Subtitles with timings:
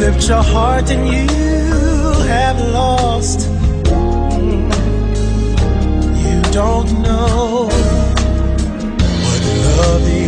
[0.00, 1.26] flipped your heart and you
[2.26, 3.40] have lost.
[3.84, 4.70] Mm.
[6.24, 7.68] You don't know
[9.24, 9.42] what
[9.76, 10.19] love is.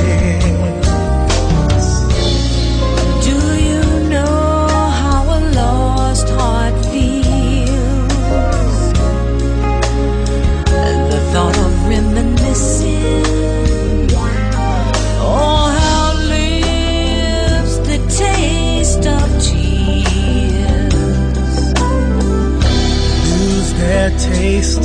[24.53, 24.85] taste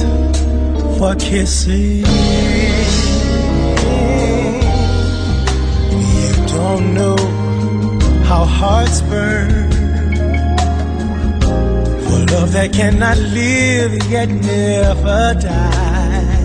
[0.98, 2.04] for kissing.
[5.96, 7.18] Oh, you don't know
[8.30, 9.70] how hearts burn
[12.06, 16.36] for love that cannot live yet never die.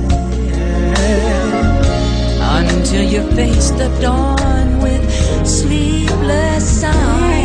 [2.55, 5.03] Until you face the dawn with
[5.47, 7.42] sleepless eyes.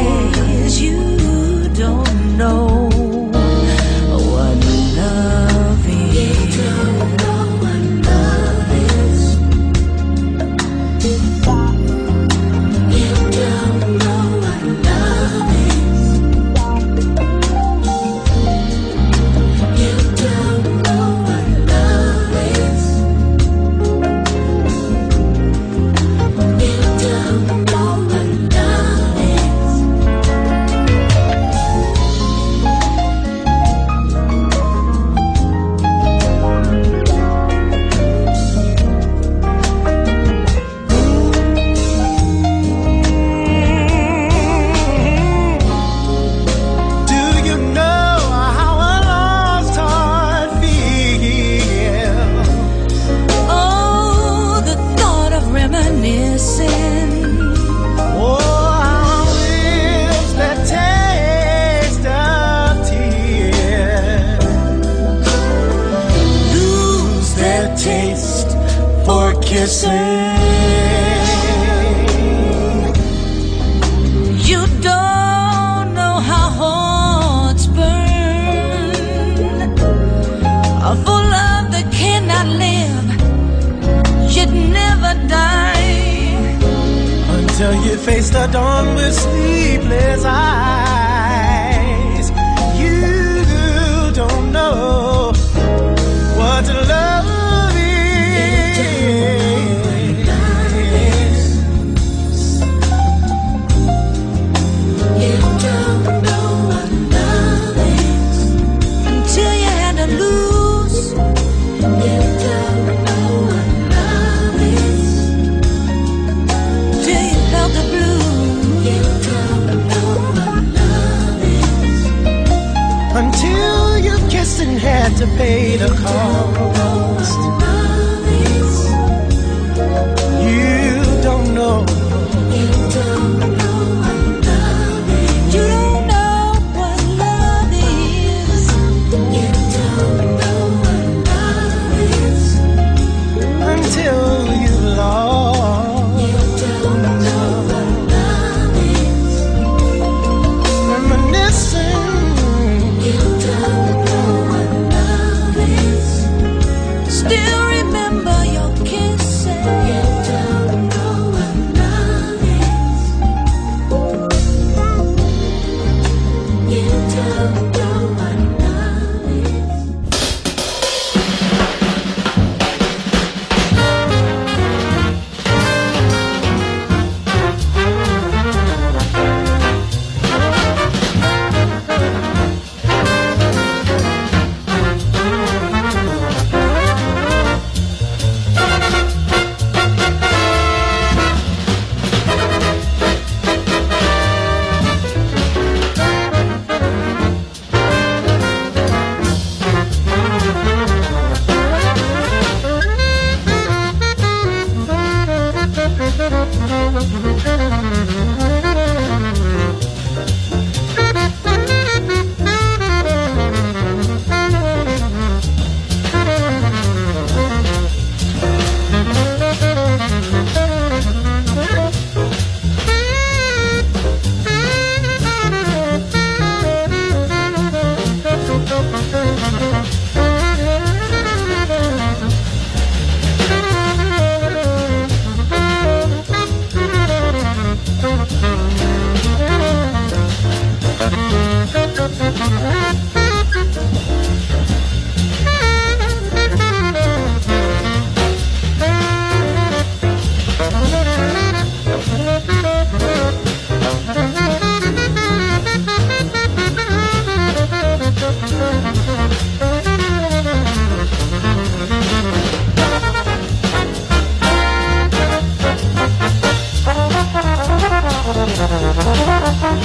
[157.38, 160.07] still remember your kisses.